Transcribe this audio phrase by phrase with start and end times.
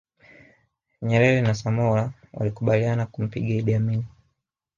[1.01, 2.03] Nyerere na Samora
[2.33, 4.03] walikubaliana kumpiga Idi Amin